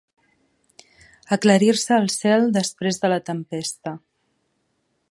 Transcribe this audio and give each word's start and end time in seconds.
Aclarir-se 1.37 1.95
el 1.99 2.09
cel 2.15 2.49
després 2.57 3.01
de 3.05 3.13
la 3.15 3.21
tempesta. 3.31 3.95